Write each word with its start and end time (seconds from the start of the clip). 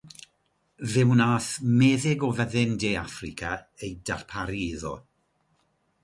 Fe 0.91 1.01
wnaeth 1.09 1.51
meddyg 1.77 2.21
o 2.27 2.29
Fyddin 2.37 2.71
De 2.81 2.91
Affrica 3.05 3.51
eu 3.85 3.93
darparu 4.05 4.55
iddo. 4.69 4.95